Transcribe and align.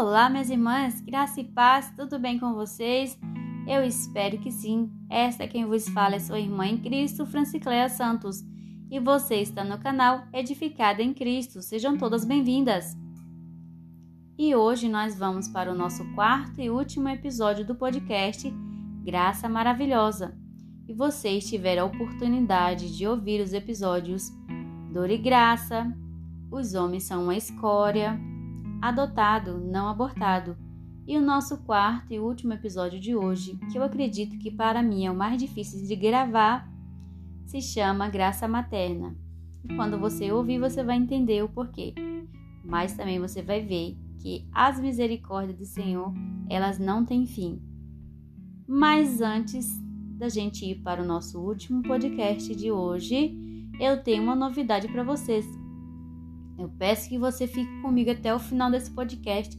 Olá, 0.00 0.30
minhas 0.30 0.48
irmãs, 0.48 0.98
graça 1.02 1.42
e 1.42 1.44
paz, 1.44 1.92
tudo 1.94 2.18
bem 2.18 2.38
com 2.38 2.54
vocês? 2.54 3.18
Eu 3.68 3.84
espero 3.84 4.38
que 4.38 4.50
sim. 4.50 4.90
Esta 5.10 5.44
é 5.44 5.46
quem 5.46 5.66
vos 5.66 5.90
fala 5.90 6.14
é 6.14 6.18
sua 6.18 6.40
irmã 6.40 6.66
em 6.66 6.78
Cristo, 6.78 7.26
Francicléia 7.26 7.86
Santos, 7.86 8.42
e 8.90 8.98
você 8.98 9.34
está 9.34 9.62
no 9.62 9.76
canal 9.76 10.24
Edificada 10.32 11.02
em 11.02 11.12
Cristo. 11.12 11.60
Sejam 11.60 11.98
todas 11.98 12.24
bem-vindas. 12.24 12.96
E 14.38 14.54
hoje 14.54 14.88
nós 14.88 15.18
vamos 15.18 15.48
para 15.48 15.70
o 15.70 15.76
nosso 15.76 16.02
quarto 16.14 16.62
e 16.62 16.70
último 16.70 17.10
episódio 17.10 17.66
do 17.66 17.74
podcast 17.74 18.50
Graça 19.04 19.50
Maravilhosa. 19.50 20.34
E 20.88 20.94
vocês 20.94 21.46
tiveram 21.46 21.82
a 21.82 21.86
oportunidade 21.86 22.96
de 22.96 23.06
ouvir 23.06 23.42
os 23.42 23.52
episódios 23.52 24.32
Dor 24.90 25.10
e 25.10 25.18
Graça, 25.18 25.94
Os 26.50 26.72
Homens 26.72 27.02
São 27.02 27.24
uma 27.24 27.36
Escória, 27.36 28.18
adotado, 28.80 29.58
não 29.58 29.88
abortado. 29.88 30.56
E 31.06 31.16
o 31.16 31.20
nosso 31.20 31.58
quarto 31.64 32.12
e 32.12 32.20
último 32.20 32.52
episódio 32.52 33.00
de 33.00 33.16
hoje, 33.16 33.58
que 33.70 33.78
eu 33.78 33.82
acredito 33.82 34.38
que 34.38 34.50
para 34.50 34.82
mim 34.82 35.06
é 35.06 35.10
o 35.10 35.16
mais 35.16 35.40
difícil 35.40 35.86
de 35.86 35.96
gravar, 35.96 36.70
se 37.46 37.60
chama 37.60 38.08
Graça 38.08 38.46
Materna. 38.46 39.16
E 39.64 39.74
quando 39.74 39.98
você 39.98 40.30
ouvir, 40.30 40.58
você 40.58 40.84
vai 40.84 40.96
entender 40.96 41.42
o 41.42 41.48
porquê. 41.48 41.94
Mas 42.64 42.92
também 42.94 43.18
você 43.18 43.42
vai 43.42 43.60
ver 43.60 43.96
que 44.18 44.48
as 44.52 44.78
misericórdias 44.78 45.58
do 45.58 45.64
Senhor, 45.64 46.12
elas 46.48 46.78
não 46.78 47.04
têm 47.04 47.26
fim. 47.26 47.60
Mas 48.66 49.20
antes 49.20 49.66
da 50.16 50.28
gente 50.28 50.64
ir 50.64 50.76
para 50.76 51.02
o 51.02 51.06
nosso 51.06 51.40
último 51.40 51.82
podcast 51.82 52.54
de 52.54 52.70
hoje, 52.70 53.36
eu 53.80 54.02
tenho 54.02 54.22
uma 54.22 54.36
novidade 54.36 54.86
para 54.86 55.02
vocês. 55.02 55.46
Eu 56.60 56.68
peço 56.68 57.08
que 57.08 57.16
você 57.16 57.46
fique 57.46 57.80
comigo 57.80 58.10
até 58.10 58.34
o 58.34 58.38
final 58.38 58.70
desse 58.70 58.90
podcast, 58.90 59.58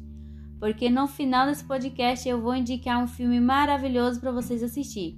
porque 0.59 0.87
no 0.87 1.07
final 1.07 1.47
desse 1.47 1.63
podcast 1.63 2.29
eu 2.29 2.39
vou 2.39 2.53
indicar 2.53 3.03
um 3.03 3.07
filme 3.07 3.39
maravilhoso 3.39 4.21
para 4.21 4.31
vocês 4.31 4.61
assistir. 4.61 5.17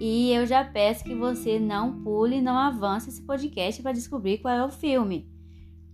E 0.00 0.32
eu 0.32 0.46
já 0.46 0.64
peço 0.64 1.02
que 1.02 1.16
você 1.16 1.58
não 1.58 2.00
pule, 2.04 2.40
não 2.40 2.56
avance 2.56 3.08
esse 3.08 3.26
podcast 3.26 3.82
para 3.82 3.90
descobrir 3.90 4.38
qual 4.38 4.54
é 4.54 4.64
o 4.64 4.70
filme. 4.70 5.28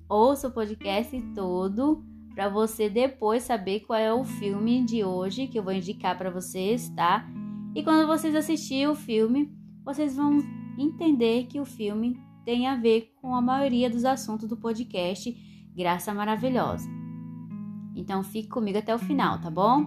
Ouça 0.06 0.48
o 0.48 0.52
podcast 0.52 1.18
todo 1.34 2.04
para 2.34 2.50
você 2.50 2.90
depois 2.90 3.44
saber 3.44 3.80
qual 3.80 3.98
é 3.98 4.12
o 4.12 4.22
filme 4.22 4.84
de 4.84 5.02
hoje 5.02 5.46
que 5.46 5.58
eu 5.58 5.62
vou 5.62 5.72
indicar 5.72 6.16
para 6.18 6.30
vocês, 6.30 6.90
tá? 6.90 7.26
E 7.74 7.82
quando 7.82 8.06
vocês 8.06 8.34
assistirem 8.34 8.86
o 8.86 8.94
filme, 8.94 9.50
vocês 9.82 10.14
vão 10.14 10.40
entender 10.78 11.46
que 11.46 11.58
o 11.58 11.64
filme 11.64 12.27
tem 12.48 12.66
a 12.66 12.76
ver 12.76 13.12
com 13.20 13.34
a 13.34 13.42
maioria 13.42 13.90
dos 13.90 14.06
assuntos 14.06 14.48
do 14.48 14.56
podcast 14.56 15.36
Graça 15.76 16.14
Maravilhosa. 16.14 16.88
Então 17.94 18.22
fique 18.22 18.48
comigo 18.48 18.78
até 18.78 18.94
o 18.94 18.98
final, 18.98 19.38
tá 19.38 19.50
bom? 19.50 19.86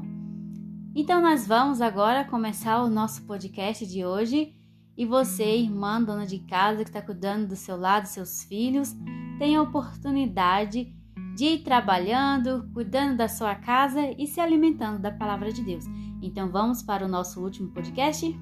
Então 0.93 1.23
nós 1.23 1.47
vamos 1.47 1.81
agora 1.81 2.23
começar 2.23 2.83
o 2.83 2.87
nosso 2.87 3.25
podcast 3.25 3.83
de 3.87 4.05
hoje. 4.05 4.53
E 4.95 5.07
você, 5.07 5.57
irmã, 5.57 5.99
dona 6.03 6.27
de 6.27 6.37
casa 6.37 6.83
que 6.83 6.91
está 6.91 7.01
cuidando 7.01 7.47
do 7.47 7.55
seu 7.55 7.75
lado, 7.75 8.05
seus 8.05 8.43
filhos, 8.43 8.95
tem 9.39 9.55
a 9.55 9.63
oportunidade 9.63 10.93
de 11.35 11.45
ir 11.45 11.63
trabalhando, 11.63 12.69
cuidando 12.75 13.17
da 13.17 13.27
sua 13.27 13.55
casa 13.55 14.01
e 14.19 14.27
se 14.27 14.39
alimentando 14.39 14.99
da 14.99 15.09
palavra 15.09 15.51
de 15.51 15.63
Deus. 15.63 15.85
Então 16.21 16.51
vamos 16.51 16.83
para 16.83 17.03
o 17.03 17.09
nosso 17.09 17.41
último 17.41 17.71
podcast? 17.71 18.39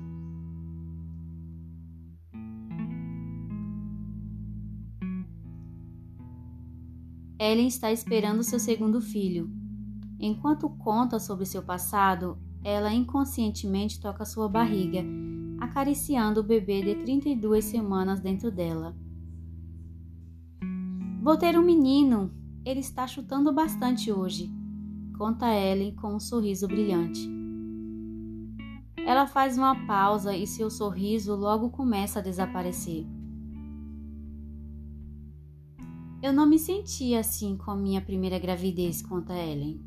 Ellen 7.39 7.67
está 7.67 7.89
esperando 7.89 8.43
seu 8.43 8.59
segundo 8.59 8.99
filho. 8.99 9.49
Enquanto 10.19 10.69
conta 10.69 11.17
sobre 11.19 11.45
seu 11.45 11.63
passado, 11.63 12.37
ela 12.61 12.93
inconscientemente 12.93 13.97
toca 14.01 14.25
sua 14.25 14.49
barriga, 14.49 15.05
acariciando 15.61 16.41
o 16.41 16.43
bebê 16.43 16.81
de 16.81 16.95
32 16.95 17.63
semanas 17.63 18.19
dentro 18.19 18.51
dela. 18.51 18.93
Vou 21.21 21.37
ter 21.37 21.57
um 21.57 21.63
menino. 21.63 22.33
Ele 22.65 22.81
está 22.81 23.07
chutando 23.07 23.53
bastante 23.53 24.11
hoje, 24.11 24.51
conta 25.17 25.47
Ellen 25.55 25.95
com 25.95 26.15
um 26.15 26.19
sorriso 26.19 26.67
brilhante. 26.67 27.21
Ela 28.97 29.25
faz 29.25 29.57
uma 29.57 29.87
pausa 29.87 30.35
e 30.35 30.45
seu 30.45 30.69
sorriso 30.69 31.35
logo 31.35 31.69
começa 31.69 32.19
a 32.19 32.21
desaparecer. 32.21 33.07
Eu 36.21 36.33
não 36.33 36.45
me 36.45 36.59
senti 36.59 37.15
assim 37.15 37.55
com 37.55 37.71
a 37.71 37.77
minha 37.77 38.01
primeira 38.01 38.37
gravidez, 38.37 39.01
conta 39.01 39.33
Ellen. 39.33 39.79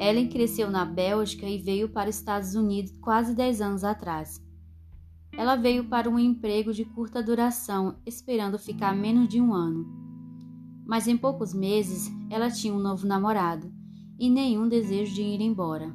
Ellen 0.00 0.28
cresceu 0.28 0.68
na 0.68 0.84
Bélgica 0.84 1.46
e 1.46 1.58
veio 1.58 1.88
para 1.88 2.10
os 2.10 2.16
Estados 2.16 2.56
Unidos 2.56 2.92
quase 3.00 3.36
10 3.36 3.60
anos 3.60 3.84
atrás. 3.84 4.42
Ela 5.32 5.54
veio 5.54 5.84
para 5.84 6.10
um 6.10 6.18
emprego 6.18 6.72
de 6.72 6.84
curta 6.84 7.22
duração, 7.22 8.00
esperando 8.04 8.58
ficar 8.58 8.96
menos 8.96 9.28
de 9.28 9.40
um 9.40 9.54
ano. 9.54 9.86
Mas 10.84 11.06
em 11.06 11.16
poucos 11.16 11.54
meses 11.54 12.10
ela 12.28 12.50
tinha 12.50 12.74
um 12.74 12.80
novo 12.80 13.06
namorado 13.06 13.72
e 14.18 14.28
nenhum 14.28 14.68
desejo 14.68 15.14
de 15.14 15.22
ir 15.22 15.40
embora. 15.40 15.94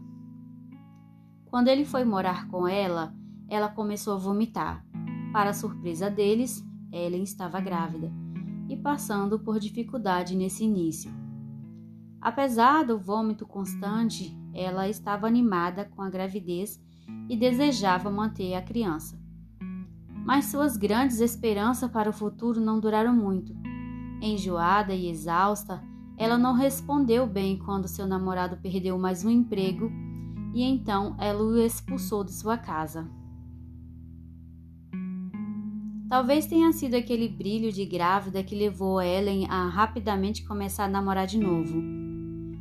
Quando 1.46 1.68
ele 1.68 1.84
foi 1.84 2.06
morar 2.06 2.48
com 2.48 2.66
ela, 2.66 3.14
ela 3.50 3.68
começou 3.68 4.14
a 4.14 4.18
vomitar. 4.18 4.86
Para 5.34 5.50
a 5.50 5.54
surpresa 5.54 6.10
deles, 6.10 6.64
Ellen 6.92 7.24
estava 7.24 7.60
grávida 7.60 8.12
e 8.68 8.76
passando 8.76 9.40
por 9.40 9.60
dificuldade 9.60 10.36
nesse 10.36 10.64
início. 10.64 11.12
Apesar 12.22 12.84
do 12.84 13.00
vômito 13.00 13.46
constante, 13.46 14.38
ela 14.54 14.90
estava 14.90 15.28
animada 15.28 15.86
com 15.86 16.02
a 16.02 16.10
gravidez 16.10 16.80
e 17.30 17.38
desejava 17.38 18.12
manter 18.12 18.56
a 18.56 18.62
criança. 18.62 19.20
Mas 20.26 20.46
suas 20.46 20.78
grandes 20.78 21.20
esperanças 21.20 21.90
para 21.90 22.10
o 22.10 22.14
futuro 22.14 22.60
não 22.60 22.80
duraram 22.80 23.16
muito. 23.16 23.56
Enjoada 24.22 24.94
e 24.94 25.10
exausta, 25.10 25.82
ela 26.18 26.38
não 26.38 26.54
respondeu 26.54 27.26
bem 27.26 27.58
quando 27.58 27.88
seu 27.88 28.06
namorado 28.06 28.58
perdeu 28.58 28.98
mais 29.00 29.24
um 29.24 29.30
emprego 29.30 29.90
e 30.54 30.64
então 30.64 31.16
ela 31.18 31.42
o 31.42 31.58
expulsou 31.58 32.24
de 32.24 32.34
sua 32.34 32.58
casa. 32.58 33.10
Talvez 36.10 36.48
tenha 36.48 36.74
sido 36.74 36.96
aquele 36.96 37.30
brilho 37.30 37.72
de 37.72 37.86
grávida 37.86 38.44
que 38.44 38.56
levou 38.56 39.00
Ellen 39.00 39.46
a 39.48 39.68
rapidamente 39.68 40.44
começar 40.44 40.86
a 40.86 40.90
namorar 40.90 41.28
de 41.28 41.38
novo. 41.38 41.84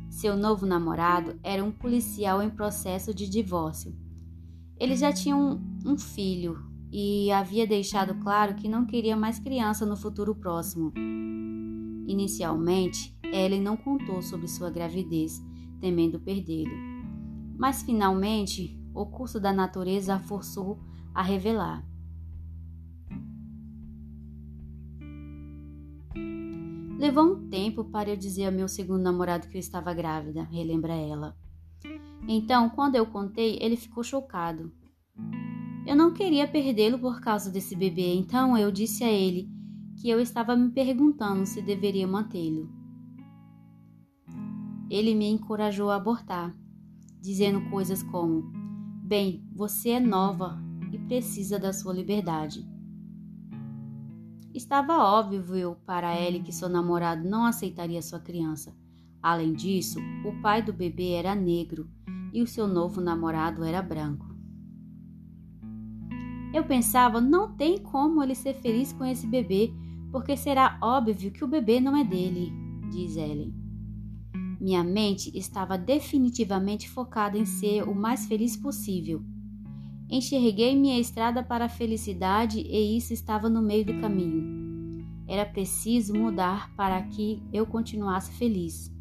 Seu 0.07 0.37
novo 0.37 0.67
namorado 0.67 1.39
era 1.43 1.63
um 1.65 1.71
policial 1.71 2.43
em 2.43 2.49
processo 2.51 3.11
de 3.11 3.27
divórcio. 3.27 3.97
Eles 4.79 4.99
já 4.99 5.11
tinham 5.11 5.59
um, 5.83 5.97
filho 5.97 6.63
e 6.91 7.31
havia 7.31 7.65
deixado 7.65 8.13
claro 8.19 8.53
que 8.53 8.69
não 8.69 8.85
queria 8.85 9.17
mais 9.17 9.39
criança 9.39 9.83
no 9.83 9.97
futuro 9.97 10.35
próximo. 10.35 10.93
Inicialmente, 12.05 13.17
Ellen 13.33 13.63
não 13.63 13.75
contou 13.75 14.21
sobre 14.21 14.47
sua 14.47 14.69
gravidez, 14.69 15.41
temendo 15.81 16.19
perdê-lo. 16.19 16.77
Mas 17.57 17.81
finalmente, 17.81 18.79
o 18.93 19.07
curso 19.07 19.39
da 19.39 19.51
natureza 19.51 20.13
a 20.13 20.19
forçou 20.19 20.79
a 21.15 21.23
revelar. 21.23 21.88
Levou 26.97 27.23
um 27.23 27.49
tempo 27.49 27.85
para 27.85 28.09
eu 28.09 28.17
dizer 28.17 28.45
ao 28.45 28.51
meu 28.51 28.67
segundo 28.67 29.01
namorado 29.01 29.47
que 29.47 29.55
eu 29.55 29.59
estava 29.59 29.93
grávida, 29.93 30.43
relembra 30.43 30.93
ela. 30.93 31.35
Então, 32.27 32.69
quando 32.69 32.95
eu 32.95 33.05
contei, 33.05 33.57
ele 33.61 33.77
ficou 33.77 34.03
chocado. 34.03 34.71
Eu 35.87 35.95
não 35.95 36.13
queria 36.13 36.47
perdê-lo 36.47 36.99
por 36.99 37.21
causa 37.21 37.49
desse 37.49 37.75
bebê, 37.75 38.13
então 38.13 38.57
eu 38.57 38.71
disse 38.71 39.03
a 39.03 39.11
ele 39.11 39.49
que 39.95 40.09
eu 40.09 40.19
estava 40.19 40.55
me 40.55 40.71
perguntando 40.71 41.45
se 41.45 41.61
deveria 41.61 42.07
mantê-lo. 42.07 42.69
Ele 44.89 45.15
me 45.15 45.29
encorajou 45.29 45.89
a 45.89 45.95
abortar, 45.95 46.55
dizendo 47.21 47.69
coisas 47.69 48.03
como: 48.03 48.51
Bem, 49.03 49.47
você 49.53 49.89
é 49.89 49.99
nova 49.99 50.59
e 50.91 50.97
precisa 50.99 51.57
da 51.57 51.73
sua 51.73 51.93
liberdade. 51.93 52.67
Estava 54.59 54.97
óbvio 54.97 55.77
para 55.85 56.19
ele 56.19 56.41
que 56.41 56.51
seu 56.51 56.67
namorado 56.67 57.23
não 57.23 57.45
aceitaria 57.45 58.01
sua 58.01 58.19
criança. 58.19 58.75
Além 59.23 59.53
disso, 59.53 60.01
o 60.25 60.41
pai 60.41 60.61
do 60.61 60.73
bebê 60.73 61.11
era 61.11 61.33
negro 61.33 61.89
e 62.33 62.41
o 62.41 62.47
seu 62.47 62.67
novo 62.67 62.99
namorado 62.99 63.63
era 63.63 63.81
branco. 63.81 64.25
Eu 66.53 66.65
pensava, 66.65 67.21
não 67.21 67.55
tem 67.55 67.77
como 67.77 68.21
ele 68.21 68.35
ser 68.35 68.53
feliz 68.55 68.91
com 68.91 69.05
esse 69.05 69.25
bebê, 69.25 69.71
porque 70.11 70.35
será 70.35 70.77
óbvio 70.83 71.31
que 71.31 71.45
o 71.45 71.47
bebê 71.47 71.79
não 71.79 71.95
é 71.95 72.03
dele, 72.03 72.51
diz 72.91 73.15
Ellen. 73.15 73.53
Minha 74.59 74.83
mente 74.83 75.31
estava 75.37 75.77
definitivamente 75.77 76.89
focada 76.89 77.37
em 77.37 77.45
ser 77.45 77.87
o 77.87 77.95
mais 77.95 78.25
feliz 78.25 78.57
possível. 78.57 79.23
Enxerguei 80.09 80.75
minha 80.75 80.99
estrada 80.99 81.43
para 81.43 81.65
a 81.65 81.69
felicidade 81.69 82.59
e 82.59 82.97
isso 82.97 83.13
estava 83.13 83.47
no 83.47 83.61
meio 83.61 83.85
do 83.85 83.99
caminho. 84.01 85.05
Era 85.27 85.45
preciso 85.45 86.15
mudar 86.15 86.73
para 86.75 86.99
que 87.03 87.43
eu 87.53 87.65
continuasse 87.67 88.31
feliz. 88.31 88.91